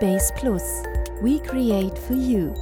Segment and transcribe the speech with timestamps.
[0.00, 0.84] Base Plus.
[1.22, 2.54] We create for you.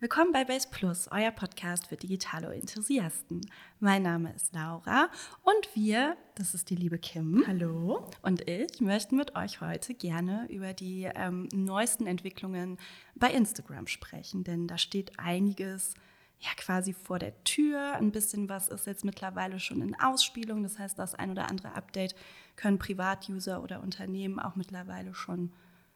[0.00, 3.42] Willkommen bei Base Plus, euer Podcast für digitale Enthusiasten.
[3.78, 5.08] Mein Name ist Laura
[5.44, 7.44] und wir, das ist die liebe Kim.
[7.46, 8.10] Hallo.
[8.22, 12.76] Und ich möchten mit euch heute gerne über die ähm, neuesten Entwicklungen
[13.14, 15.94] bei Instagram sprechen, denn da steht einiges
[16.42, 17.94] ja quasi vor der Tür.
[17.94, 20.62] Ein bisschen was ist jetzt mittlerweile schon in Ausspielung.
[20.64, 22.16] Das heißt, das ein oder andere Update
[22.56, 25.52] können Privatuser oder Unternehmen auch mittlerweile schon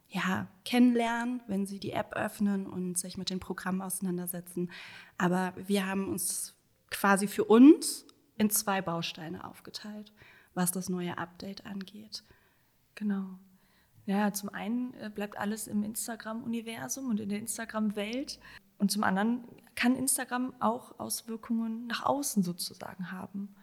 [0.09, 4.71] ja, kennenlernen, wenn sie die App öffnen und sich mit den Programmen auseinandersetzen.
[5.19, 6.55] Aber wir haben uns
[6.91, 8.07] quasi für uns
[8.39, 10.13] in zwei Bausteine aufgeteilt,
[10.55, 12.23] was das neue Update angeht.
[12.95, 13.39] Genau.
[14.05, 18.39] Ja, zum einen äh, bleibt alles im Instagram-Universum und in der Instagram-Welt.
[18.79, 19.45] Und zum anderen
[19.77, 23.55] kann Instagram auch Auswirkungen nach außen sozusagen haben.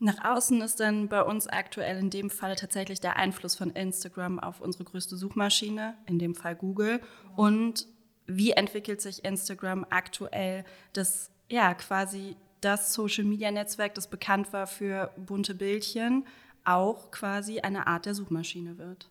[0.00, 4.38] Nach außen ist dann bei uns aktuell in dem Fall tatsächlich der Einfluss von Instagram
[4.38, 7.00] auf unsere größte Suchmaschine, in dem Fall Google.
[7.34, 7.86] Und
[8.26, 15.54] wie entwickelt sich Instagram aktuell, das ja quasi das Social-Media-Netzwerk, das bekannt war für bunte
[15.54, 16.26] Bildchen,
[16.64, 19.08] auch quasi eine Art der Suchmaschine wird.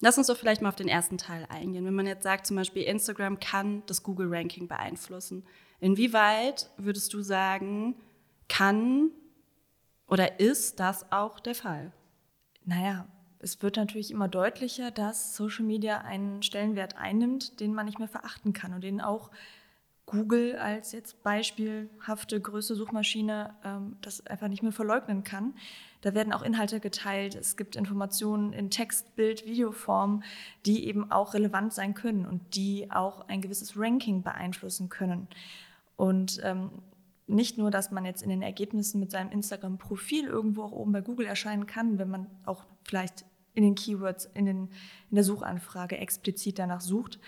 [0.00, 1.84] Lass uns doch vielleicht mal auf den ersten Teil eingehen.
[1.84, 5.44] Wenn man jetzt sagt, zum Beispiel Instagram kann das Google-Ranking beeinflussen.
[5.80, 7.96] Inwieweit würdest du sagen,
[8.48, 9.10] kann
[10.08, 11.92] oder ist das auch der Fall?
[12.64, 13.06] Naja,
[13.38, 18.08] es wird natürlich immer deutlicher, dass Social Media einen Stellenwert einnimmt, den man nicht mehr
[18.08, 19.30] verachten kann und den auch
[20.06, 25.54] Google als jetzt beispielhafte größte Suchmaschine ähm, das einfach nicht mehr verleugnen kann.
[26.06, 30.22] Da werden auch Inhalte geteilt, es gibt Informationen in Text, Bild, Videoform,
[30.64, 35.26] die eben auch relevant sein können und die auch ein gewisses Ranking beeinflussen können.
[35.96, 36.70] Und ähm,
[37.26, 41.00] nicht nur, dass man jetzt in den Ergebnissen mit seinem Instagram-Profil irgendwo auch oben bei
[41.00, 44.68] Google erscheinen kann, wenn man auch vielleicht in den Keywords, in, den,
[45.10, 47.18] in der Suchanfrage explizit danach sucht,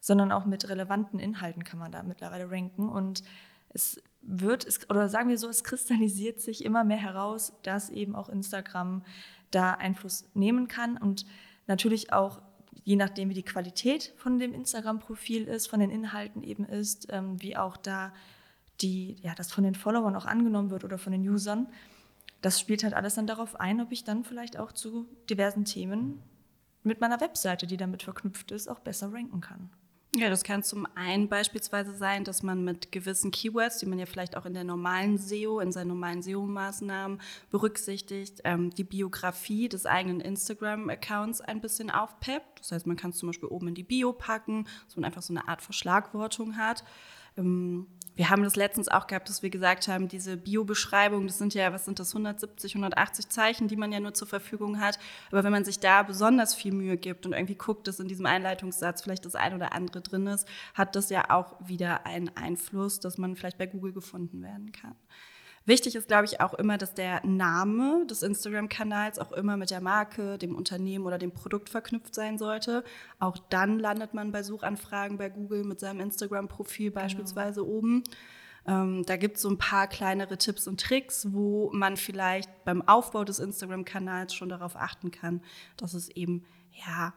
[0.00, 2.88] sondern auch mit relevanten Inhalten kann man da mittlerweile ranken.
[2.88, 3.22] Und
[3.68, 8.28] es wird, oder sagen wir so, es kristallisiert sich immer mehr heraus, dass eben auch
[8.28, 9.02] Instagram
[9.50, 11.24] da Einfluss nehmen kann und
[11.66, 12.42] natürlich auch
[12.84, 17.42] je nachdem, wie die Qualität von dem Instagram-Profil ist, von den Inhalten eben ist, ähm,
[17.42, 18.12] wie auch da
[18.80, 21.66] die, ja, das von den Followern auch angenommen wird oder von den Usern,
[22.42, 26.22] das spielt halt alles dann darauf ein, ob ich dann vielleicht auch zu diversen Themen
[26.84, 29.70] mit meiner Webseite, die damit verknüpft ist, auch besser ranken kann.
[30.18, 34.06] Ja, das kann zum einen beispielsweise sein, dass man mit gewissen Keywords, die man ja
[34.06, 39.84] vielleicht auch in der normalen SEO, in seinen normalen SEO-Maßnahmen berücksichtigt, ähm, die Biografie des
[39.84, 42.60] eigenen Instagram-Accounts ein bisschen aufpeppt.
[42.60, 45.20] Das heißt, man kann es zum Beispiel oben in die Bio packen, so man einfach
[45.20, 46.82] so eine Art Verschlagwortung hat.
[47.36, 51.54] Ähm, wir haben das letztens auch gehabt, dass wir gesagt haben, diese Bio-Beschreibung, das sind
[51.54, 54.98] ja, was sind das, 170, 180 Zeichen, die man ja nur zur Verfügung hat.
[55.30, 58.26] Aber wenn man sich da besonders viel Mühe gibt und irgendwie guckt, dass in diesem
[58.26, 63.00] Einleitungssatz vielleicht das ein oder andere drin ist, hat das ja auch wieder einen Einfluss,
[63.00, 64.96] dass man vielleicht bei Google gefunden werden kann.
[65.66, 69.80] Wichtig ist, glaube ich, auch immer, dass der Name des Instagram-Kanals auch immer mit der
[69.80, 72.84] Marke, dem Unternehmen oder dem Produkt verknüpft sein sollte.
[73.18, 77.02] Auch dann landet man bei Suchanfragen bei Google mit seinem Instagram-Profil genau.
[77.02, 78.04] beispielsweise oben.
[78.64, 82.86] Ähm, da gibt es so ein paar kleinere Tipps und Tricks, wo man vielleicht beim
[82.86, 85.42] Aufbau des Instagram-Kanals schon darauf achten kann,
[85.76, 86.44] dass es eben
[86.86, 87.12] ja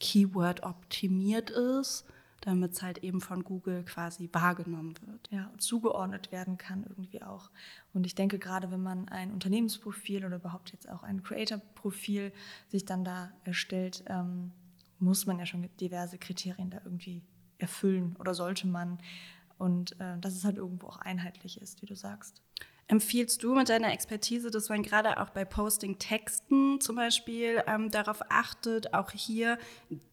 [0.00, 2.06] Keyword optimiert ist
[2.44, 5.30] damit es halt eben von Google quasi wahrgenommen wird.
[5.30, 7.50] Ja, und zugeordnet werden kann irgendwie auch.
[7.94, 12.32] Und ich denke, gerade wenn man ein Unternehmensprofil oder überhaupt jetzt auch ein Creator-Profil
[12.68, 14.52] sich dann da erstellt, ähm,
[14.98, 17.22] muss man ja schon diverse Kriterien da irgendwie
[17.58, 18.98] erfüllen oder sollte man.
[19.58, 22.42] Und äh, dass es halt irgendwo auch einheitlich ist, wie du sagst.
[22.86, 28.20] Empfiehlst du mit deiner Expertise, dass man gerade auch bei Posting-Texten zum Beispiel ähm, darauf
[28.28, 29.58] achtet, auch hier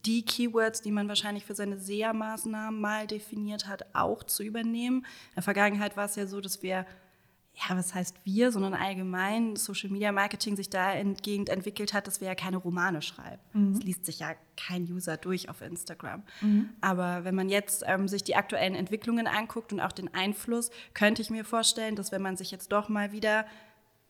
[0.05, 4.99] die Keywords, die man wahrscheinlich für seine SEA-Maßnahmen mal definiert hat, auch zu übernehmen?
[4.99, 6.85] In der Vergangenheit war es ja so, dass wir
[7.69, 12.19] ja, was heißt wir, sondern allgemein Social Media Marketing sich da entgegen entwickelt hat, dass
[12.19, 13.41] wir ja keine Romane schreiben.
[13.53, 13.73] Mhm.
[13.73, 16.23] Es liest sich ja kein User durch auf Instagram.
[16.41, 16.69] Mhm.
[16.81, 21.21] Aber wenn man jetzt ähm, sich die aktuellen Entwicklungen anguckt und auch den Einfluss, könnte
[21.21, 23.45] ich mir vorstellen, dass wenn man sich jetzt doch mal wieder ein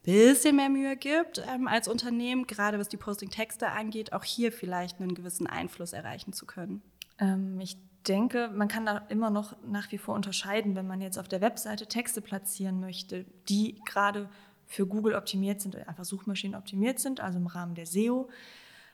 [0.04, 5.00] bisschen mehr Mühe gibt ähm, als Unternehmen, gerade was die Posting-Texte angeht, auch hier vielleicht
[5.00, 6.82] einen gewissen Einfluss erreichen zu können.
[7.20, 7.78] Ähm, ich
[8.08, 11.42] denke, man kann da immer noch nach wie vor unterscheiden, wenn man jetzt auf der
[11.42, 14.30] Webseite Texte platzieren möchte, die gerade
[14.66, 18.30] für Google optimiert sind, einfach Suchmaschinen optimiert sind, also im Rahmen der SEO.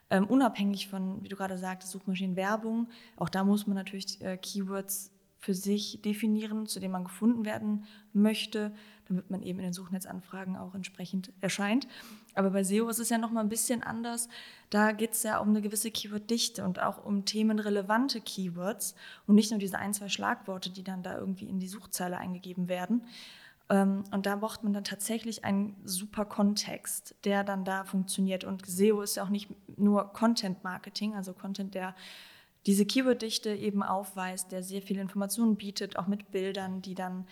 [0.10, 5.12] Ähm, unabhängig von, wie du gerade sagtest, Suchmaschinenwerbung, auch da muss man natürlich äh, Keywords
[5.40, 8.74] für sich definieren, zu denen man gefunden werden möchte.
[9.08, 11.88] Damit man eben in den Suchnetzanfragen auch entsprechend erscheint.
[12.36, 14.30] Aber bei SEO ist es ja nochmal ein bisschen anders.
[14.70, 18.96] Da geht es ja um eine gewisse Keyworddichte und auch um themenrelevante Keywords
[19.26, 22.68] und nicht nur diese ein, zwei Schlagworte, die dann da irgendwie in die Suchzeile eingegeben
[22.68, 23.04] werden.
[23.70, 28.44] Ähm, und da braucht man dann tatsächlich einen super Kontext, der dann da funktioniert.
[28.44, 31.96] Und SEO ist ja auch nicht nur Content Marketing, also Content, der
[32.66, 37.26] diese Keyworddichte eben aufweist, der sehr viele Informationen bietet, auch mit Bildern, die dann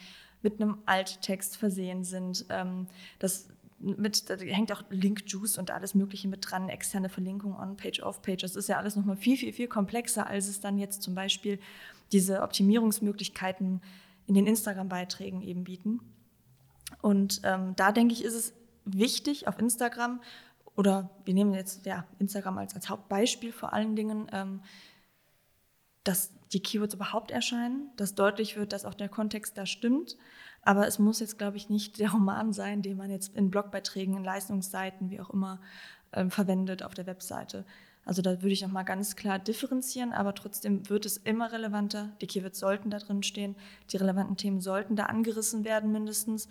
[0.45, 2.45] mit einem Alttext versehen sind.
[2.49, 2.87] Ähm,
[3.19, 3.49] das
[3.79, 8.41] mit, da hängt auch Link-Juice und alles Mögliche mit dran, externe Verlinkung on-page, off-page.
[8.41, 11.59] Das ist ja alles nochmal viel, viel, viel komplexer, als es dann jetzt zum Beispiel
[12.11, 13.81] diese Optimierungsmöglichkeiten
[14.27, 15.99] in den Instagram-Beiträgen eben bieten.
[17.01, 18.53] Und ähm, da denke ich, ist es
[18.85, 20.21] wichtig auf Instagram
[20.75, 24.61] oder wir nehmen jetzt ja, Instagram als, als Hauptbeispiel vor allen Dingen, ähm,
[26.03, 30.15] dass die Keywords überhaupt erscheinen, dass deutlich wird, dass auch der Kontext da stimmt.
[30.61, 34.15] Aber es muss jetzt, glaube ich, nicht der Roman sein, den man jetzt in Blogbeiträgen,
[34.15, 35.59] in Leistungsseiten, wie auch immer,
[36.13, 37.65] ähm, verwendet auf der Webseite.
[38.05, 42.13] Also da würde ich noch mal ganz klar differenzieren, aber trotzdem wird es immer relevanter.
[42.21, 43.57] Die Keywords sollten da drin stehen,
[43.91, 46.47] die relevanten Themen sollten da angerissen werden mindestens.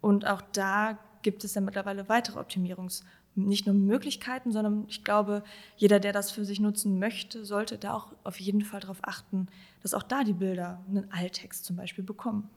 [0.00, 3.02] Und auch da gibt es ja mittlerweile weitere Optimierungs-
[3.46, 5.42] nicht nur Möglichkeiten, sondern ich glaube,
[5.76, 9.48] jeder, der das für sich nutzen möchte, sollte da auch auf jeden Fall darauf achten,
[9.82, 12.50] dass auch da die Bilder einen Alttext zum Beispiel bekommen.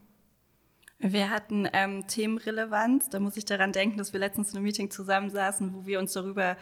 [0.99, 3.09] Wir hatten ähm, Themenrelevanz.
[3.09, 6.13] Da muss ich daran denken, dass wir letztens in einem Meeting zusammensaßen, wo wir uns
[6.13, 6.57] darüber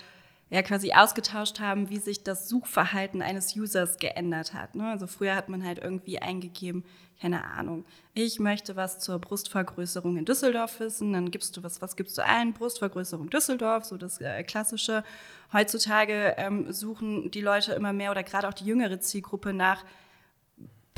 [0.50, 4.75] ja quasi ausgetauscht haben, wie sich das Suchverhalten eines Users geändert hat.
[4.75, 4.88] Ne?
[4.90, 6.84] Also früher hat man halt irgendwie eingegeben,
[7.22, 11.98] keine Ahnung, ich möchte was zur Brustvergrößerung in Düsseldorf wissen, dann gibst du was, was
[11.98, 12.54] gibst du ein?
[12.54, 15.04] Brustvergrößerung Düsseldorf, so das äh, klassische.
[15.51, 19.84] Heutzutage ähm, suchen die Leute immer mehr oder gerade auch die jüngere Zielgruppe nach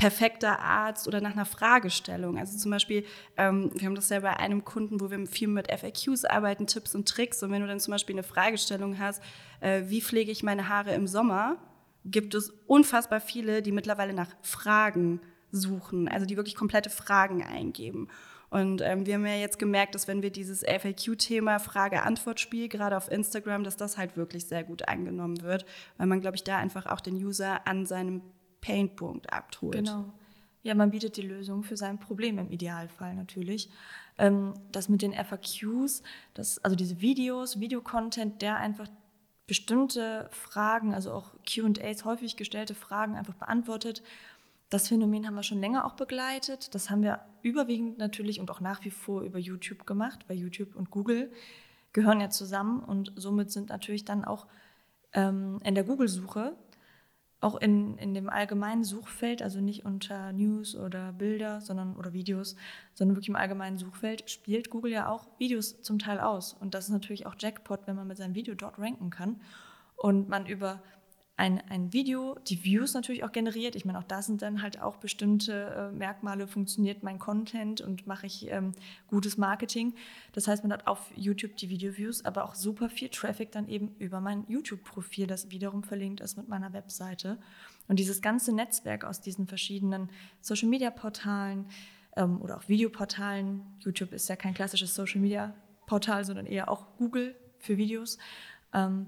[0.02, 2.36] perfekter Arzt oder nach einer Fragestellung.
[2.36, 3.04] Also zum Beispiel,
[3.36, 6.96] ähm, wir haben das ja bei einem Kunden, wo wir viel mit FAQs arbeiten, Tipps
[6.96, 7.40] und Tricks.
[7.44, 9.22] Und wenn du dann zum Beispiel eine Fragestellung hast,
[9.60, 11.56] äh, wie pflege ich meine Haare im Sommer,
[12.04, 15.20] gibt es unfassbar viele, die mittlerweile nach Fragen
[15.52, 18.08] suchen, also die wirklich komplette Fragen eingeben.
[18.50, 23.08] Und ähm, wir haben ja jetzt gemerkt, dass wenn wir dieses FAQ-Thema Frage-Antwort-Spiel gerade auf
[23.08, 25.64] Instagram, dass das halt wirklich sehr gut angenommen wird,
[25.96, 28.20] weil man, glaube ich, da einfach auch den User an seinem
[28.62, 29.74] Painpunkt abholt.
[29.74, 30.06] Genau.
[30.62, 33.68] Ja, man bietet die Lösung für sein Problem im Idealfall natürlich.
[34.16, 36.02] Ähm, das mit den FAQs,
[36.34, 38.88] das, also diese Videos, Videocontent, der einfach
[39.46, 44.02] bestimmte Fragen, also auch QAs, häufig gestellte Fragen einfach beantwortet.
[44.70, 46.74] Das Phänomen haben wir schon länger auch begleitet.
[46.74, 50.76] Das haben wir überwiegend natürlich und auch nach wie vor über YouTube gemacht, weil YouTube
[50.76, 51.30] und Google
[51.92, 54.46] gehören ja zusammen und somit sind natürlich dann auch
[55.12, 56.56] ähm, in der Google-Suche
[57.42, 62.54] auch in, in dem allgemeinen Suchfeld, also nicht unter News oder Bilder, sondern oder Videos,
[62.94, 66.52] sondern wirklich im allgemeinen Suchfeld, spielt Google ja auch Videos zum Teil aus.
[66.54, 69.40] Und das ist natürlich auch Jackpot, wenn man mit seinem Video dort ranken kann
[69.96, 70.82] und man über
[71.42, 73.74] ein, ein Video, die Views natürlich auch generiert.
[73.74, 78.06] Ich meine, auch da sind dann halt auch bestimmte äh, Merkmale, funktioniert mein Content und
[78.06, 78.70] mache ich ähm,
[79.08, 79.92] gutes Marketing.
[80.34, 83.92] Das heißt, man hat auf YouTube die Video-Views, aber auch super viel Traffic dann eben
[83.98, 87.38] über mein YouTube-Profil, das wiederum verlinkt ist mit meiner Webseite.
[87.88, 90.10] Und dieses ganze Netzwerk aus diesen verschiedenen
[90.42, 91.66] Social-Media-Portalen
[92.14, 97.78] ähm, oder auch Videoportalen, YouTube ist ja kein klassisches Social-Media-Portal, sondern eher auch Google für
[97.78, 98.18] Videos,
[98.72, 99.06] ähm,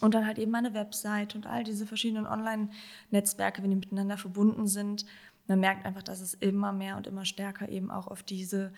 [0.00, 4.66] und dann halt eben meine Website und all diese verschiedenen Online-Netzwerke, wenn die miteinander verbunden
[4.66, 5.06] sind.
[5.46, 8.72] Man merkt einfach, dass es immer mehr und immer stärker eben auch auf diese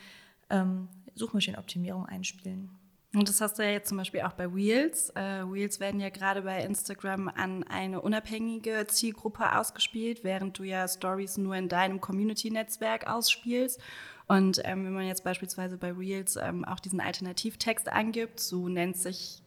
[0.50, 2.70] ähm, Suchmaschinenoptimierung einspielen.
[3.14, 5.10] Und das hast du ja jetzt zum Beispiel auch bei Wheels.
[5.16, 10.86] Äh, Wheels werden ja gerade bei Instagram an eine unabhängige Zielgruppe ausgespielt, während du ja
[10.86, 13.80] Stories nur in deinem Community-Netzwerk ausspielst.
[14.26, 18.98] Und ähm, wenn man jetzt beispielsweise bei Reels ähm, auch diesen Alternativtext angibt, so nennt
[18.98, 19.42] sich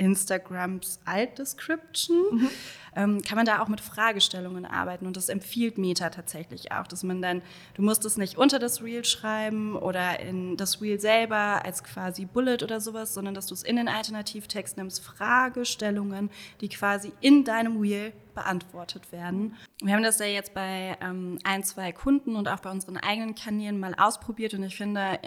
[0.00, 2.48] Instagrams Alt-Description, mhm.
[2.96, 5.06] ähm, kann man da auch mit Fragestellungen arbeiten.
[5.06, 7.42] Und das empfiehlt Meta tatsächlich auch, dass man dann,
[7.74, 12.24] du musst es nicht unter das Reel schreiben oder in das Reel selber als quasi
[12.24, 16.30] Bullet oder sowas, sondern dass du es in den Alternativtext nimmst, Fragestellungen,
[16.62, 19.54] die quasi in deinem Reel beantwortet werden.
[19.82, 23.34] Wir haben das ja jetzt bei ähm, ein, zwei Kunden und auch bei unseren eigenen
[23.34, 25.18] Kanälen mal ausprobiert und ich finde,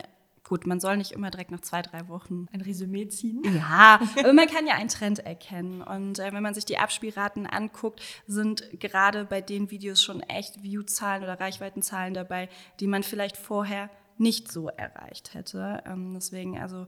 [0.45, 3.41] Gut, man soll nicht immer direkt nach zwei, drei Wochen ein Resümee ziehen.
[3.55, 5.81] Ja, aber man kann ja einen Trend erkennen.
[5.81, 10.61] Und äh, wenn man sich die Abspielraten anguckt, sind gerade bei den Videos schon echt
[10.61, 12.49] Viewzahlen oder Reichweitenzahlen dabei,
[12.81, 15.81] die man vielleicht vorher nicht so erreicht hätte.
[15.85, 16.87] Ähm, deswegen also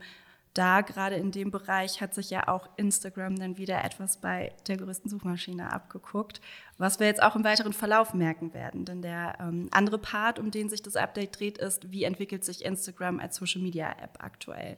[0.55, 4.77] da gerade in dem Bereich hat sich ja auch Instagram dann wieder etwas bei der
[4.77, 6.39] größten Suchmaschine abgeguckt,
[6.77, 8.85] was wir jetzt auch im weiteren Verlauf merken werden.
[8.85, 12.63] Denn der ähm, andere Part, um den sich das Update dreht, ist, wie entwickelt sich
[12.63, 14.77] Instagram als Social-Media-App aktuell.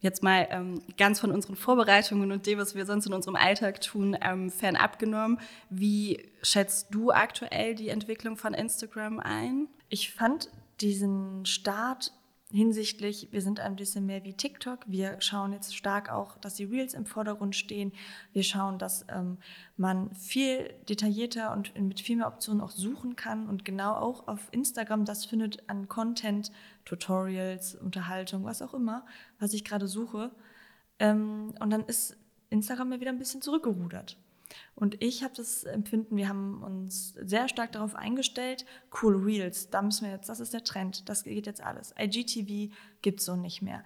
[0.00, 3.80] Jetzt mal ähm, ganz von unseren Vorbereitungen und dem, was wir sonst in unserem Alltag
[3.80, 5.40] tun, ähm, fernab genommen.
[5.70, 9.68] Wie schätzt du aktuell die Entwicklung von Instagram ein?
[9.88, 10.50] Ich fand
[10.82, 12.12] diesen Start
[12.52, 14.80] hinsichtlich, wir sind ein bisschen mehr wie TikTok.
[14.86, 17.92] Wir schauen jetzt stark auch, dass die Reels im Vordergrund stehen.
[18.32, 19.38] Wir schauen, dass ähm,
[19.76, 24.48] man viel detaillierter und mit viel mehr Optionen auch suchen kann und genau auch auf
[24.52, 26.52] Instagram das findet an Content,
[26.84, 29.04] Tutorials, Unterhaltung, was auch immer,
[29.40, 30.30] was ich gerade suche.
[31.00, 32.16] Ähm, und dann ist
[32.50, 34.16] Instagram mir wieder ein bisschen zurückgerudert.
[34.74, 38.66] Und ich habe das Empfinden, wir haben uns sehr stark darauf eingestellt,
[39.02, 41.94] cool Reels, da müssen wir jetzt, das ist der Trend, das geht jetzt alles.
[41.98, 43.82] IGTV gibt es so nicht mehr.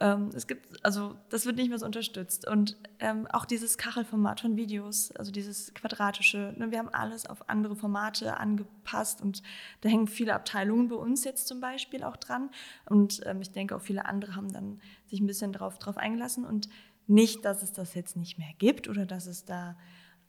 [0.00, 2.48] Ähm, es gibt, also das wird nicht mehr so unterstützt.
[2.48, 7.48] Und ähm, auch dieses Kachelformat von Videos, also dieses quadratische, ne, wir haben alles auf
[7.50, 9.42] andere Formate angepasst und
[9.82, 12.50] da hängen viele Abteilungen bei uns jetzt zum Beispiel auch dran.
[12.86, 16.46] Und ähm, ich denke auch viele andere haben dann sich ein bisschen darauf drauf eingelassen
[16.46, 16.70] und
[17.06, 19.76] nicht, dass es das jetzt nicht mehr gibt oder dass es da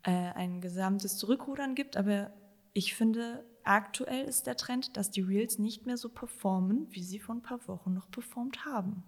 [0.04, 2.32] äh, ein gesamtes Zurückrudern gibt, aber
[2.74, 7.20] ich finde, aktuell ist der Trend, dass die Reels nicht mehr so performen, wie sie
[7.20, 9.04] vor ein paar Wochen noch performt haben.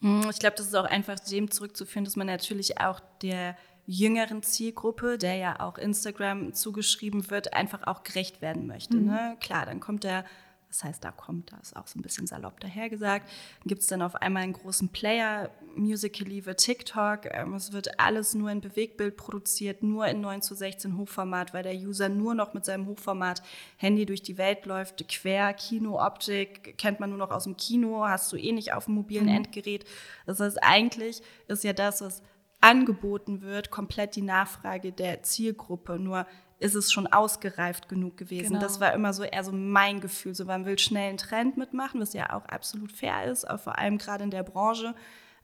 [0.00, 3.56] Hm, ich glaube, das ist auch einfach dem zurückzuführen, dass man natürlich auch der
[3.86, 8.96] jüngeren Zielgruppe, der ja auch Instagram zugeschrieben wird, einfach auch gerecht werden möchte.
[8.96, 9.06] Mhm.
[9.06, 9.36] Ne?
[9.40, 10.24] Klar, dann kommt der
[10.68, 13.26] das heißt, da kommt das auch so ein bisschen salopp dahergesagt.
[13.26, 17.26] Dann gibt es dann auf einmal einen großen Player, Musical.ly wird TikTok.
[17.30, 21.62] Ähm, es wird alles nur in Bewegbild produziert, nur in 9 zu 16 Hochformat, weil
[21.62, 25.08] der User nur noch mit seinem Hochformat-Handy durch die Welt läuft.
[25.08, 28.94] Quer, Kino-Optik kennt man nur noch aus dem Kino, hast du eh nicht auf dem
[28.94, 29.36] mobilen mhm.
[29.36, 29.86] Endgerät.
[30.26, 32.22] Das heißt, eigentlich ist ja das, was
[32.60, 35.98] angeboten wird, komplett die Nachfrage der Zielgruppe.
[35.98, 36.26] Nur
[36.60, 38.54] ist es schon ausgereift genug gewesen.
[38.54, 38.60] Genau.
[38.60, 40.34] Das war immer so eher so mein Gefühl.
[40.34, 43.78] So, man will schnell einen Trend mitmachen, was ja auch absolut fair ist, auch vor
[43.78, 44.94] allem gerade in der Branche.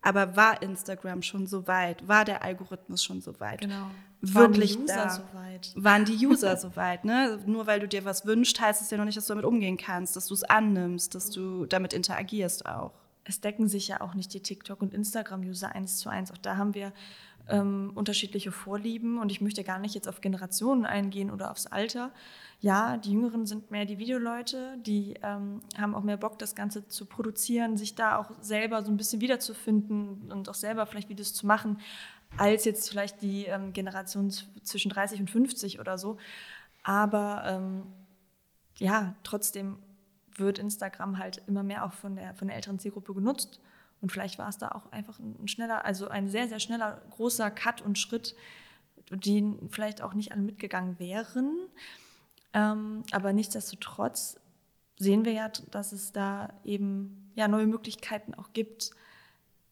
[0.03, 2.07] Aber war Instagram schon so weit?
[2.07, 3.61] War der Algorithmus schon so weit?
[3.61, 3.91] Genau.
[4.21, 5.11] Wirklich waren die User da?
[5.11, 5.73] so weit?
[5.77, 7.05] Waren die User so weit?
[7.05, 7.39] Ne?
[7.47, 9.79] Nur weil du dir was wünschst, heißt es ja noch nicht, dass du damit umgehen
[9.79, 12.93] kannst, dass du es annimmst, dass du damit interagierst auch.
[13.25, 16.31] Es decken sich ja auch nicht die TikTok- und Instagram-User eins zu eins.
[16.31, 16.93] Auch da haben wir
[17.49, 22.11] ähm, unterschiedliche Vorlieben und ich möchte gar nicht jetzt auf Generationen eingehen oder aufs Alter.
[22.61, 26.89] Ja, die Jüngeren sind mehr die Videoleute, die ähm, haben auch mehr Bock, das Ganze
[26.89, 31.35] zu produzieren, sich da auch selber so ein bisschen wiederzufinden und auch selber vielleicht Videos
[31.35, 31.79] zu machen,
[32.39, 34.33] als jetzt vielleicht die ähm, Generation
[34.63, 36.17] zwischen 30 und 50 oder so.
[36.83, 37.83] Aber ähm,
[38.79, 39.79] ja, trotzdem
[40.37, 43.61] wird Instagram halt immer mehr auch von der, von der älteren Zielgruppe genutzt.
[44.05, 47.51] Und vielleicht war es da auch einfach ein schneller, also ein sehr, sehr schneller, großer
[47.51, 48.37] Cut und Schritt,
[49.11, 51.57] die vielleicht auch nicht alle mitgegangen wären.
[52.53, 54.39] Ähm, aber nichtsdestotrotz
[54.99, 58.91] sehen wir ja, dass es da eben ja, neue Möglichkeiten auch gibt,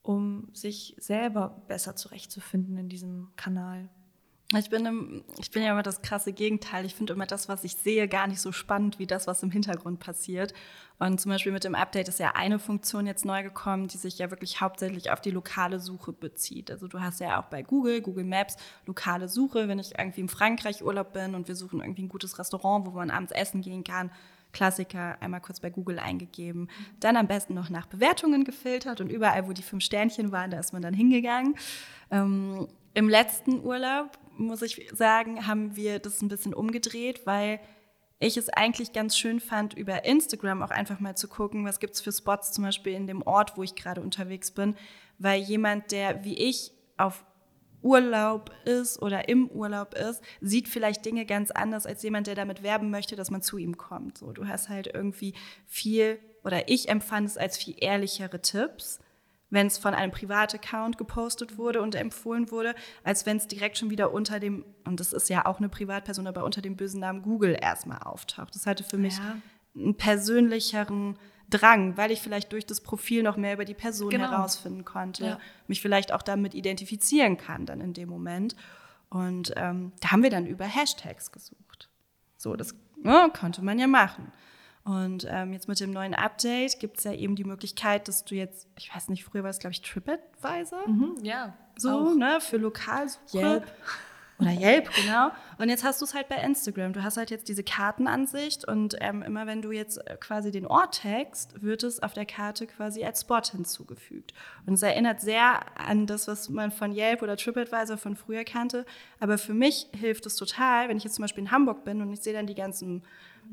[0.00, 3.90] um sich selber besser zurechtzufinden in diesem Kanal.
[4.58, 6.84] Ich bin, im, ich bin ja immer das krasse Gegenteil.
[6.84, 9.50] Ich finde immer das, was ich sehe, gar nicht so spannend wie das, was im
[9.50, 10.52] Hintergrund passiert.
[10.98, 14.18] Und zum Beispiel mit dem Update ist ja eine Funktion jetzt neu gekommen, die sich
[14.18, 16.70] ja wirklich hauptsächlich auf die lokale Suche bezieht.
[16.70, 18.56] Also du hast ja auch bei Google, Google Maps,
[18.86, 19.68] lokale Suche.
[19.68, 22.90] Wenn ich irgendwie in Frankreich Urlaub bin und wir suchen irgendwie ein gutes Restaurant, wo
[22.90, 24.10] man abends essen gehen kann,
[24.52, 26.68] Klassiker einmal kurz bei Google eingegeben,
[27.00, 30.58] dann am besten noch nach Bewertungen gefiltert und überall, wo die fünf Sternchen waren, da
[30.58, 31.56] ist man dann hingegangen.
[32.10, 37.60] Ähm, Im letzten Urlaub muss ich sagen, haben wir das ein bisschen umgedreht, weil
[38.18, 41.94] ich es eigentlich ganz schön fand, über Instagram auch einfach mal zu gucken, was gibt
[41.94, 44.76] es für Spots zum Beispiel in dem Ort, wo ich gerade unterwegs bin,
[45.18, 47.24] weil jemand, der wie ich auf
[47.82, 52.62] Urlaub ist oder im Urlaub ist, sieht vielleicht Dinge ganz anders als jemand, der damit
[52.62, 54.18] werben möchte, dass man zu ihm kommt.
[54.18, 55.34] So, du hast halt irgendwie
[55.66, 59.00] viel oder ich empfand es als viel ehrlichere Tipps
[59.52, 63.90] wenn es von einem Privataccount gepostet wurde und empfohlen wurde, als wenn es direkt schon
[63.90, 67.20] wieder unter dem, und das ist ja auch eine Privatperson, aber unter dem bösen Namen
[67.20, 68.54] Google erstmal auftaucht.
[68.54, 69.36] Das hatte für mich ja.
[69.76, 71.18] einen persönlicheren
[71.50, 74.30] Drang, weil ich vielleicht durch das Profil noch mehr über die Person genau.
[74.30, 75.38] herausfinden konnte, ja.
[75.66, 78.56] mich vielleicht auch damit identifizieren kann dann in dem Moment.
[79.10, 81.90] Und ähm, da haben wir dann über Hashtags gesucht.
[82.38, 84.32] So, das ja, konnte man ja machen.
[84.84, 88.34] Und ähm, jetzt mit dem neuen Update gibt es ja eben die Möglichkeit, dass du
[88.34, 90.88] jetzt, ich weiß nicht, früher war es, glaube ich, TripAdvisor.
[90.88, 91.56] Mhm, ja.
[91.76, 92.14] So, auch.
[92.14, 93.38] ne, für Lokalsuche.
[93.38, 93.66] Yelp.
[94.42, 95.30] Oder Yelp, genau.
[95.58, 96.92] Und jetzt hast du es halt bei Instagram.
[96.92, 100.66] Du hast halt jetzt diese Kartenansicht und ähm, immer wenn du jetzt äh, quasi den
[100.66, 104.34] Ort tagst, wird es auf der Karte quasi als Spot hinzugefügt.
[104.66, 108.84] Und es erinnert sehr an das, was man von Yelp oder TripAdvisor von früher kannte.
[109.20, 112.12] Aber für mich hilft es total, wenn ich jetzt zum Beispiel in Hamburg bin und
[112.12, 113.04] ich sehe dann die ganzen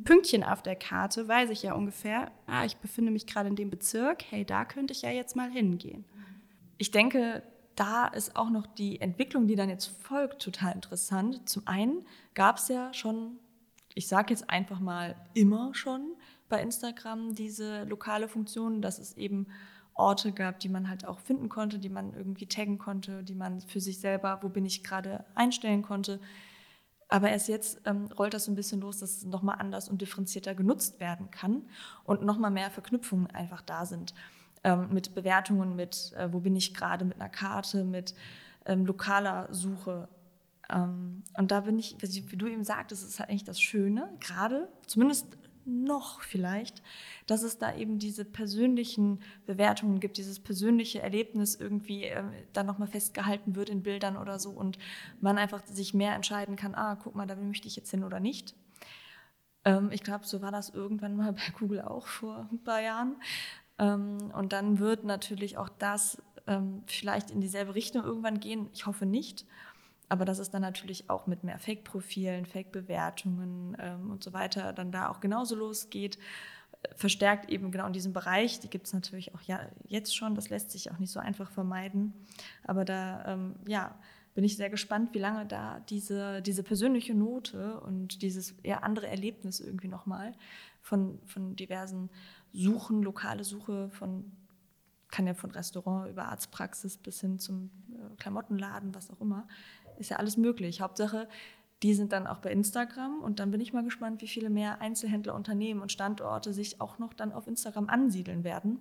[0.03, 3.69] Pünktchen auf der Karte, weiß ich ja ungefähr, ah, ich befinde mich gerade in dem
[3.69, 6.05] Bezirk, hey, da könnte ich ja jetzt mal hingehen.
[6.77, 7.43] Ich denke,
[7.75, 11.48] da ist auch noch die Entwicklung, die dann jetzt folgt, total interessant.
[11.48, 13.38] Zum einen gab es ja schon,
[13.93, 16.15] ich sage jetzt einfach mal immer schon
[16.50, 19.48] bei Instagram diese lokale Funktion, dass es eben
[19.93, 23.62] Orte gab, die man halt auch finden konnte, die man irgendwie taggen konnte, die man
[23.62, 26.19] für sich selber, wo bin ich gerade, einstellen konnte.
[27.10, 30.01] Aber erst jetzt ähm, rollt das so ein bisschen los, dass es nochmal anders und
[30.01, 31.63] differenzierter genutzt werden kann
[32.04, 34.13] und nochmal mehr Verknüpfungen einfach da sind
[34.63, 38.13] ähm, mit Bewertungen, mit äh, wo bin ich gerade, mit einer Karte, mit
[38.66, 40.08] ähm, lokaler Suche.
[40.70, 44.70] Ähm, und da bin ich, wie du eben sagtest, ist halt eigentlich das Schöne, gerade,
[44.86, 45.25] zumindest
[45.70, 46.82] noch vielleicht,
[47.28, 52.24] dass es da eben diese persönlichen Bewertungen gibt, dieses persönliche Erlebnis irgendwie äh,
[52.54, 54.78] dann nochmal festgehalten wird in Bildern oder so und
[55.22, 58.20] man einfach sich mehr entscheiden kann, ah, guck mal, da möchte ich jetzt hin oder
[58.20, 58.56] nicht.
[59.66, 63.16] Ähm, ich glaube, so war das irgendwann mal bei Google auch vor ein paar Jahren.
[63.78, 68.70] Ähm, und dann wird natürlich auch das ähm, vielleicht in dieselbe Richtung irgendwann gehen.
[68.74, 69.46] Ich hoffe nicht.
[70.10, 74.92] Aber dass es dann natürlich auch mit mehr Fake-Profilen, Fake-Bewertungen ähm, und so weiter dann
[74.92, 76.18] da auch genauso losgeht,
[76.96, 78.60] verstärkt eben genau in diesem Bereich.
[78.60, 80.36] Die gibt es natürlich auch ja, jetzt schon.
[80.36, 82.13] Das lässt sich auch nicht so einfach vermeiden.
[82.63, 83.38] Aber da,
[83.68, 84.00] ja,
[84.39, 89.08] bin ich sehr gespannt, wie lange da diese, diese persönliche Note und dieses eher andere
[89.08, 90.34] Erlebnis irgendwie nochmal
[90.82, 92.10] von, von diversen
[92.54, 94.32] Suchen, lokale Suche von,
[95.10, 99.48] kann ja von Restaurant über Arztpraxis bis hin zum äh, Klamottenladen, was auch immer,
[100.00, 100.82] ist ja alles möglich.
[100.82, 101.27] Hauptsache,
[101.84, 104.82] die sind dann auch bei Instagram und dann bin ich mal gespannt, wie viele mehr
[104.82, 108.79] Einzelhändler, Unternehmen und Standorte sich auch noch dann auf Instagram ansiedeln werden,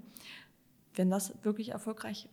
[0.94, 2.28] wenn das wirklich erfolgreich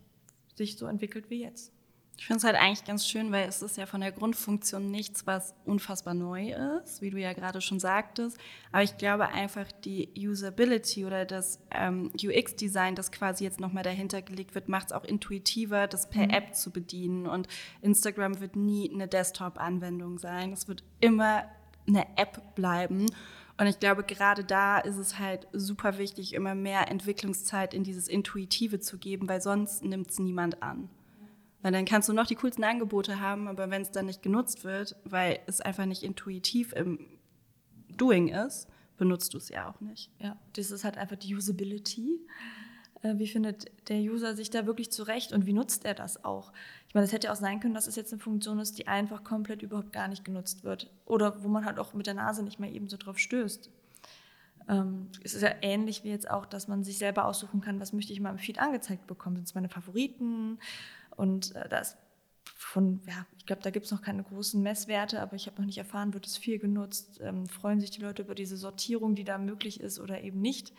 [0.55, 1.74] sich so entwickelt wie jetzt.
[2.17, 5.27] Ich finde es halt eigentlich ganz schön, weil es ist ja von der Grundfunktion nichts,
[5.27, 6.53] was unfassbar neu
[6.83, 8.37] ist, wie du ja gerade schon sagtest.
[8.71, 14.21] Aber ich glaube einfach die Usability oder das ähm, UX-Design, das quasi jetzt nochmal dahinter
[14.21, 16.31] gelegt wird, macht es auch intuitiver, das per mhm.
[16.31, 17.27] App zu bedienen.
[17.27, 17.47] Und
[17.81, 20.53] Instagram wird nie eine Desktop-Anwendung sein.
[20.53, 21.43] Es wird immer
[21.87, 23.07] eine App bleiben.
[23.57, 28.07] Und ich glaube, gerade da ist es halt super wichtig, immer mehr Entwicklungszeit in dieses
[28.07, 30.89] Intuitive zu geben, weil sonst nimmt es niemand an.
[31.65, 34.65] Weil dann kannst du noch die coolsten Angebote haben, aber wenn es dann nicht genutzt
[34.65, 36.99] wird, weil es einfach nicht intuitiv im
[37.89, 40.11] Doing ist, benutzt du es ja auch nicht.
[40.19, 42.19] Ja, das ist halt einfach die Usability.
[43.01, 46.53] Äh, wie findet der User sich da wirklich zurecht und wie nutzt er das auch?
[46.87, 49.23] Ich meine, es hätte auch sein können, dass es jetzt eine Funktion ist, die einfach
[49.23, 50.93] komplett überhaupt gar nicht genutzt wird.
[51.07, 53.71] Oder wo man halt auch mit der Nase nicht mehr eben so drauf stößt.
[54.67, 57.93] Ähm, es ist ja ähnlich wie jetzt auch, dass man sich selber aussuchen kann, was
[57.93, 59.35] möchte ich mal im Feed angezeigt bekommen.
[59.35, 60.59] Sind es meine Favoriten?
[61.15, 61.97] Und äh, da ist
[62.43, 65.65] von, ja, ich glaube, da gibt es noch keine großen Messwerte, aber ich habe noch
[65.65, 69.23] nicht erfahren, wird es viel genutzt, ähm, freuen sich die Leute über diese Sortierung, die
[69.23, 70.73] da möglich ist oder eben nicht,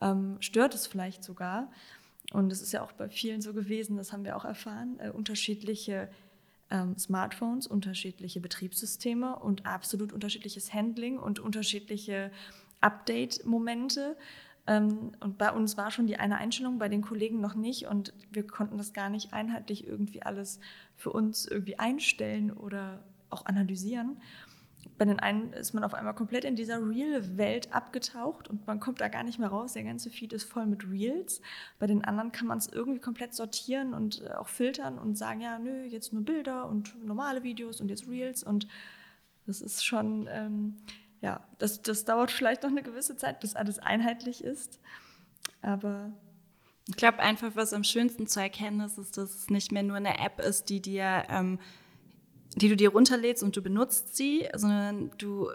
[0.00, 1.70] ähm, stört es vielleicht sogar.
[2.32, 5.10] Und es ist ja auch bei vielen so gewesen, das haben wir auch erfahren, äh,
[5.10, 6.08] unterschiedliche
[6.70, 12.30] ähm, Smartphones, unterschiedliche Betriebssysteme und absolut unterschiedliches Handling und unterschiedliche
[12.80, 14.16] Update-Momente.
[14.66, 17.86] Ähm, und bei uns war schon die eine Einstellung, bei den Kollegen noch nicht.
[17.86, 20.60] Und wir konnten das gar nicht einheitlich irgendwie alles
[20.96, 24.18] für uns irgendwie einstellen oder auch analysieren.
[24.96, 29.00] Bei den einen ist man auf einmal komplett in dieser Real-Welt abgetaucht und man kommt
[29.00, 29.72] da gar nicht mehr raus.
[29.72, 31.40] Der ganze Feed ist voll mit Reels.
[31.78, 35.40] Bei den anderen kann man es irgendwie komplett sortieren und äh, auch filtern und sagen,
[35.40, 38.44] ja, nö, jetzt nur Bilder und normale Videos und jetzt Reels.
[38.44, 38.68] Und
[39.46, 40.76] das ist schon, ähm,
[41.24, 44.78] ja, das, das dauert vielleicht noch eine gewisse Zeit, bis alles einheitlich ist.
[45.62, 46.12] Aber
[46.86, 49.96] ich glaube einfach, was am schönsten zu erkennen ist, ist, dass es nicht mehr nur
[49.96, 51.58] eine App ist, die dir, ähm,
[52.56, 55.48] die du dir runterlädst und du benutzt sie, sondern du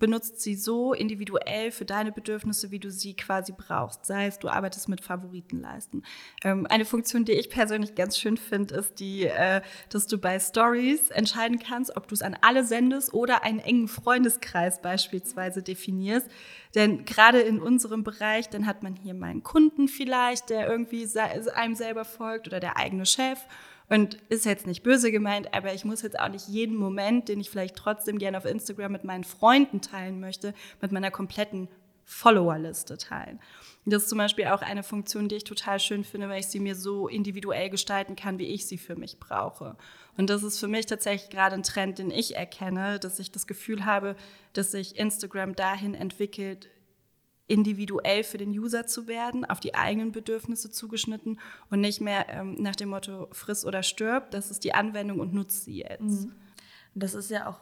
[0.00, 4.06] benutzt sie so individuell für deine Bedürfnisse, wie du sie quasi brauchst.
[4.06, 6.04] Sei es, du arbeitest mit Favoritenleisten.
[6.42, 9.60] Ähm, eine Funktion, die ich persönlich ganz schön finde, ist die, äh,
[9.90, 13.86] dass du bei Stories entscheiden kannst, ob du es an alle sendest oder einen engen
[13.86, 16.28] Freundeskreis beispielsweise definierst.
[16.74, 21.06] Denn gerade in unserem Bereich, dann hat man hier mal einen Kunden vielleicht, der irgendwie
[21.54, 23.38] einem selber folgt oder der eigene Chef.
[23.90, 27.40] Und ist jetzt nicht böse gemeint, aber ich muss jetzt auch nicht jeden Moment, den
[27.40, 31.68] ich vielleicht trotzdem gerne auf Instagram mit meinen Freunden teilen möchte, mit meiner kompletten
[32.04, 33.40] Followerliste teilen.
[33.86, 36.60] Das ist zum Beispiel auch eine Funktion, die ich total schön finde, weil ich sie
[36.60, 39.76] mir so individuell gestalten kann, wie ich sie für mich brauche.
[40.16, 43.46] Und das ist für mich tatsächlich gerade ein Trend, den ich erkenne, dass ich das
[43.46, 44.16] Gefühl habe,
[44.52, 46.68] dass sich Instagram dahin entwickelt,
[47.50, 52.54] individuell für den User zu werden, auf die eigenen Bedürfnisse zugeschnitten und nicht mehr ähm,
[52.54, 54.30] nach dem Motto friss oder stirb.
[54.30, 56.00] Das ist die Anwendung und nutzt sie jetzt.
[56.00, 56.32] Mhm.
[56.94, 57.60] Das ist ja auch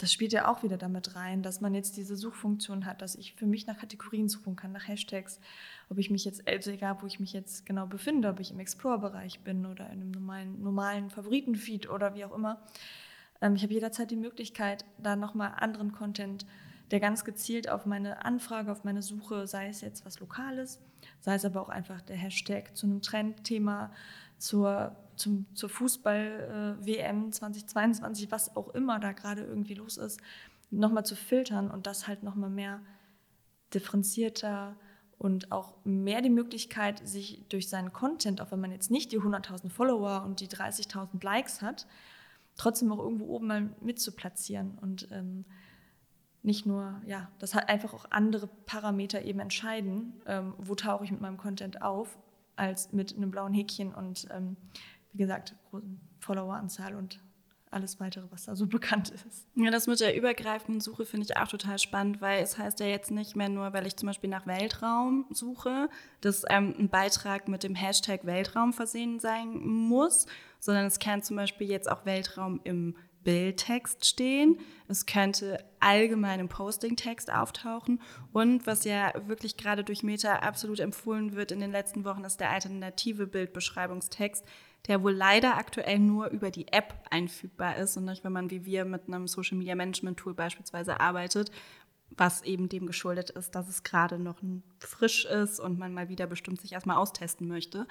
[0.00, 3.34] das spielt ja auch wieder damit rein, dass man jetzt diese Suchfunktion hat, dass ich
[3.34, 5.40] für mich nach Kategorien suchen kann, nach Hashtags,
[5.90, 8.60] ob ich mich jetzt, also egal, wo ich mich jetzt genau befinde, ob ich im
[8.60, 12.62] Explore-Bereich bin oder in einem normalen, normalen Favoritenfeed oder wie auch immer.
[13.42, 16.46] Ähm, ich habe jederzeit die Möglichkeit, da nochmal anderen Content,
[16.90, 20.80] der ganz gezielt auf meine Anfrage, auf meine Suche, sei es jetzt was Lokales,
[21.20, 23.92] sei es aber auch einfach der Hashtag zu einem Trendthema,
[24.38, 24.96] zur
[25.54, 30.20] zur Fußball-WM äh, 2022, was auch immer da gerade irgendwie los ist,
[30.70, 32.80] nochmal zu filtern und das halt nochmal mehr
[33.74, 34.76] differenzierter
[35.18, 39.20] und auch mehr die Möglichkeit, sich durch seinen Content, auch wenn man jetzt nicht die
[39.20, 41.86] 100.000 Follower und die 30.000 Likes hat,
[42.56, 45.44] trotzdem auch irgendwo oben mal mitzuplatzieren und ähm,
[46.42, 51.10] nicht nur, ja, das hat einfach auch andere Parameter eben entscheiden, ähm, wo tauche ich
[51.10, 52.18] mit meinem Content auf,
[52.56, 54.56] als mit einem blauen Häkchen und ähm,
[55.12, 55.54] wie gesagt,
[56.20, 57.20] Followeranzahl und
[57.70, 59.46] alles weitere, was da so bekannt ist.
[59.54, 62.86] Ja, das mit der übergreifenden Suche finde ich auch total spannend, weil es heißt ja
[62.86, 65.88] jetzt nicht mehr nur, weil ich zum Beispiel nach Weltraum suche,
[66.20, 70.26] dass ähm, ein Beitrag mit dem Hashtag Weltraum versehen sein muss,
[70.58, 74.58] sondern es kann zum Beispiel jetzt auch Weltraum im Bildtext stehen.
[74.88, 78.00] Es könnte allgemein im Postingtext auftauchen.
[78.32, 82.40] Und was ja wirklich gerade durch Meta absolut empfohlen wird in den letzten Wochen, ist
[82.40, 84.44] der alternative Bildbeschreibungstext,
[84.88, 88.64] der wohl leider aktuell nur über die App einfügbar ist und nicht, wenn man wie
[88.64, 91.50] wir mit einem Social Media Management Tool beispielsweise arbeitet,
[92.10, 94.40] was eben dem geschuldet ist, dass es gerade noch
[94.78, 97.86] frisch ist und man mal wieder bestimmt sich erstmal austesten möchte.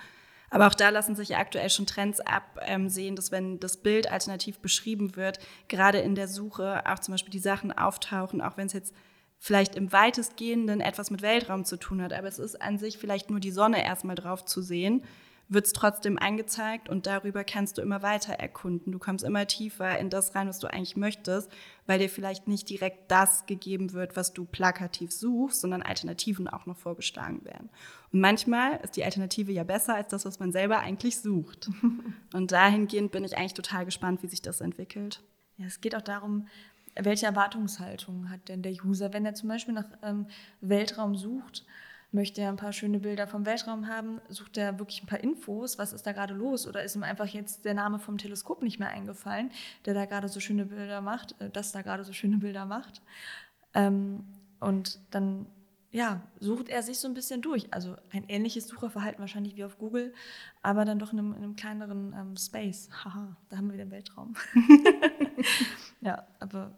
[0.49, 5.15] Aber auch da lassen sich aktuell schon Trends absehen, dass wenn das Bild alternativ beschrieben
[5.15, 8.93] wird, gerade in der Suche auch zum Beispiel die Sachen auftauchen, auch wenn es jetzt
[9.37, 13.29] vielleicht im weitestgehenden etwas mit Weltraum zu tun hat, aber es ist an sich vielleicht
[13.29, 15.03] nur die Sonne erstmal drauf zu sehen
[15.49, 18.91] wird es trotzdem angezeigt und darüber kannst du immer weiter erkunden.
[18.91, 21.51] Du kommst immer tiefer in das rein, was du eigentlich möchtest,
[21.87, 26.67] weil dir vielleicht nicht direkt das gegeben wird, was du plakativ suchst, sondern Alternativen auch
[26.67, 27.69] noch vorgeschlagen werden.
[28.11, 31.71] Und manchmal ist die Alternative ja besser als das, was man selber eigentlich sucht.
[32.33, 35.23] und dahingehend bin ich eigentlich total gespannt, wie sich das entwickelt.
[35.57, 36.47] Ja, es geht auch darum,
[36.95, 40.27] welche Erwartungshaltung hat denn der User, wenn er zum Beispiel nach ähm,
[40.61, 41.65] Weltraum sucht
[42.11, 45.77] möchte er ein paar schöne Bilder vom Weltraum haben, sucht er wirklich ein paar Infos,
[45.77, 48.79] was ist da gerade los oder ist ihm einfach jetzt der Name vom Teleskop nicht
[48.79, 49.51] mehr eingefallen,
[49.85, 53.01] der da gerade so schöne Bilder macht, äh, das da gerade so schöne Bilder macht.
[53.73, 54.25] Ähm,
[54.59, 55.45] und dann
[55.91, 57.73] ja, sucht er sich so ein bisschen durch.
[57.73, 60.13] Also ein ähnliches Sucherverhalten wahrscheinlich wie auf Google,
[60.61, 62.89] aber dann doch in einem, in einem kleineren ähm, Space.
[63.03, 64.35] Haha, da haben wir den Weltraum.
[66.01, 66.77] ja, aber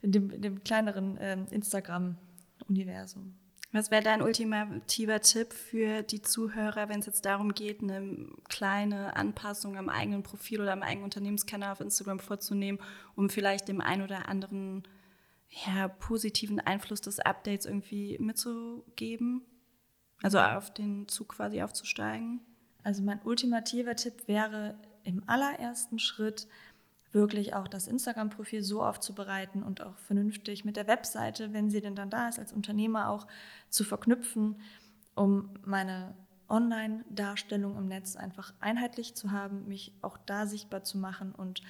[0.00, 3.34] in dem, in dem kleineren ähm, Instagram-Universum.
[3.74, 9.16] Was wäre dein ultimativer Tipp für die Zuhörer, wenn es jetzt darum geht, eine kleine
[9.16, 12.78] Anpassung am eigenen Profil oder am eigenen Unternehmenskanal auf Instagram vorzunehmen,
[13.16, 14.82] um vielleicht dem einen oder anderen
[15.48, 19.42] ja, positiven Einfluss des Updates irgendwie mitzugeben?
[20.22, 22.40] Also auf den Zug quasi aufzusteigen?
[22.82, 26.46] Also mein ultimativer Tipp wäre im allerersten Schritt,
[27.12, 31.94] wirklich auch das Instagram-Profil so aufzubereiten und auch vernünftig mit der Webseite, wenn sie denn
[31.94, 33.26] dann da ist, als Unternehmer auch
[33.68, 34.56] zu verknüpfen,
[35.14, 36.14] um meine
[36.48, 41.62] Online-Darstellung im Netz einfach einheitlich zu haben, mich auch da sichtbar zu machen und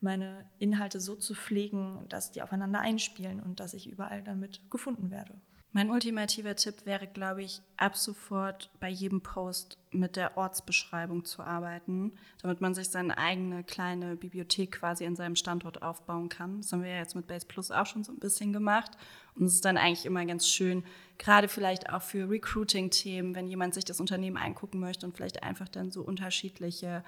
[0.00, 5.10] meine Inhalte so zu pflegen, dass die aufeinander einspielen und dass ich überall damit gefunden
[5.10, 5.34] werde.
[5.72, 11.42] Mein ultimativer Tipp wäre, glaube ich, ab sofort bei jedem Post mit der Ortsbeschreibung zu
[11.42, 16.60] arbeiten, damit man sich seine eigene kleine Bibliothek quasi in seinem Standort aufbauen kann.
[16.60, 18.90] Das haben wir ja jetzt mit Base Plus auch schon so ein bisschen gemacht.
[19.36, 20.82] Und es ist dann eigentlich immer ganz schön,
[21.18, 25.68] gerade vielleicht auch für Recruiting-Themen, wenn jemand sich das Unternehmen angucken möchte und vielleicht einfach
[25.68, 27.04] dann so unterschiedliche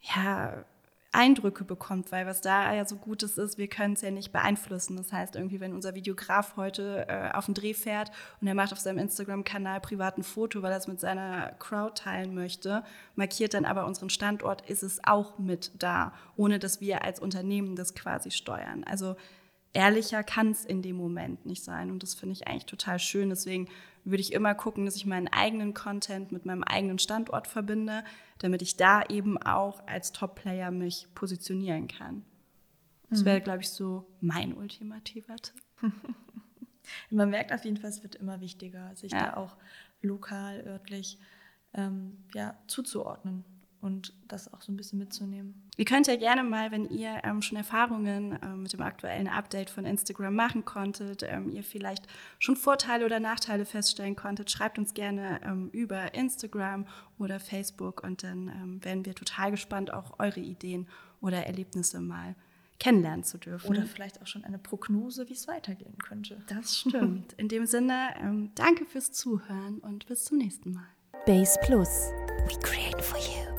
[0.00, 0.64] ja,
[1.14, 4.96] Eindrücke bekommt, weil was da ja so Gutes ist, wir können es ja nicht beeinflussen.
[4.96, 8.72] Das heißt, irgendwie, wenn unser Videograf heute äh, auf den Dreh fährt und er macht
[8.72, 13.54] auf seinem Instagram-Kanal privat ein Foto, weil er es mit seiner Crowd teilen möchte, markiert
[13.54, 17.94] dann aber unseren Standort, ist es auch mit da, ohne dass wir als Unternehmen das
[17.94, 18.84] quasi steuern.
[18.84, 19.16] Also
[19.72, 23.28] ehrlicher kann es in dem Moment nicht sein und das finde ich eigentlich total schön.
[23.28, 23.68] Deswegen
[24.04, 28.04] würde ich immer gucken, dass ich meinen eigenen Content mit meinem eigenen Standort verbinde,
[28.38, 32.24] damit ich da eben auch als Top-Player mich positionieren kann.
[33.10, 33.44] Das wäre, mhm.
[33.44, 35.62] glaube ich, so mein ultimativer Tipp.
[37.10, 39.30] Man merkt auf jeden Fall, es wird immer wichtiger, sich ja.
[39.30, 39.56] da auch
[40.02, 41.18] lokal, örtlich
[41.72, 43.44] ähm, ja, zuzuordnen
[43.84, 45.54] und das auch so ein bisschen mitzunehmen.
[45.76, 49.68] Ihr könnt ja gerne mal, wenn ihr ähm, schon Erfahrungen ähm, mit dem aktuellen Update
[49.68, 52.06] von Instagram machen konntet, ähm, ihr vielleicht
[52.38, 56.86] schon Vorteile oder Nachteile feststellen konntet, schreibt uns gerne ähm, über Instagram
[57.18, 60.88] oder Facebook und dann ähm, werden wir total gespannt, auch eure Ideen
[61.20, 62.34] oder Erlebnisse mal
[62.78, 63.68] kennenlernen zu dürfen.
[63.68, 66.42] Oder vielleicht auch schon eine Prognose, wie es weitergehen könnte.
[66.48, 67.34] Das stimmt.
[67.34, 70.88] In dem Sinne, ähm, danke fürs Zuhören und bis zum nächsten Mal.
[71.26, 72.10] Base Plus.
[72.46, 73.53] We create for you.